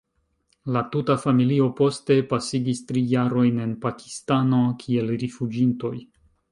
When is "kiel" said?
4.85-5.17